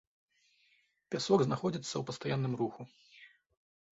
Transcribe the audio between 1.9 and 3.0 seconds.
ў пастаянным руху.